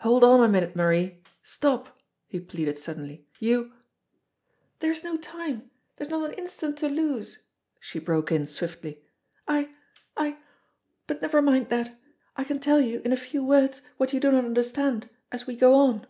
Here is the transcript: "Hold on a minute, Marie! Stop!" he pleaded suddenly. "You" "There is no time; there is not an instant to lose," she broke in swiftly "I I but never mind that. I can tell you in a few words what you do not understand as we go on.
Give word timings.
"Hold 0.00 0.24
on 0.24 0.42
a 0.42 0.48
minute, 0.48 0.74
Marie! 0.74 1.22
Stop!" 1.44 1.96
he 2.32 2.40
pleaded 2.40 2.80
suddenly. 2.80 3.28
"You" 3.38 3.70
"There 4.80 4.90
is 4.90 5.04
no 5.04 5.16
time; 5.16 5.70
there 5.94 6.04
is 6.04 6.10
not 6.10 6.24
an 6.28 6.34
instant 6.36 6.78
to 6.78 6.88
lose," 6.88 7.44
she 7.78 8.00
broke 8.00 8.32
in 8.32 8.44
swiftly 8.48 9.04
"I 9.46 9.72
I 10.16 10.38
but 11.06 11.22
never 11.22 11.40
mind 11.40 11.68
that. 11.68 11.96
I 12.36 12.42
can 12.42 12.58
tell 12.58 12.80
you 12.80 13.02
in 13.04 13.12
a 13.12 13.16
few 13.16 13.44
words 13.44 13.82
what 13.98 14.12
you 14.12 14.18
do 14.18 14.32
not 14.32 14.44
understand 14.44 15.08
as 15.30 15.46
we 15.46 15.54
go 15.54 15.74
on. 15.76 16.08